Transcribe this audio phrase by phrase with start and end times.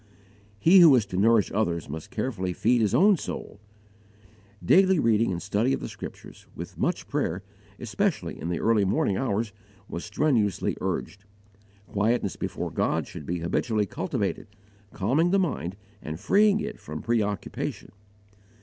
[0.57, 3.59] He who is to nourish others must carefully feed his own soul.
[4.65, 7.43] Daily reading and study of the Scriptures, with much prayer,
[7.79, 9.53] especially in the early morning hours,
[9.87, 11.25] was strenuously urged.
[11.85, 14.47] Quietness before God should be habitually cultivated,
[14.91, 17.91] calming the mind and freeing it from preoccupation.